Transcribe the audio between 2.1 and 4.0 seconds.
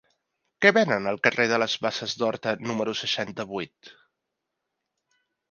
d'Horta número seixanta-vuit?